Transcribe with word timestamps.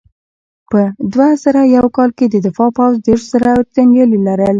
په 0.69 0.81
دوه 1.13 1.29
زره 1.43 1.61
یو 1.77 1.85
کال 1.97 2.09
کې 2.17 2.25
د 2.29 2.35
دفاع 2.45 2.69
پوځ 2.77 2.93
دېرش 3.07 3.23
زره 3.33 3.51
جنګیالي 3.75 4.19
لرل. 4.27 4.49